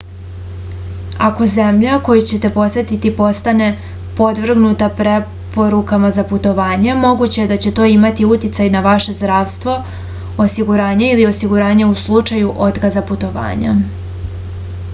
[1.25, 3.67] ako zemlja koju ćete posetiti postane
[4.19, 10.07] podvrgnuta preporukama za putovanja moguće da će to imati uticaj na vaše zdravstveno
[10.47, 13.75] osiguranje ili osiguranje u slučaju otkaza putovanja